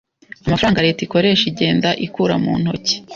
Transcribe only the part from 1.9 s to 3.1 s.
ikura mu ntoki.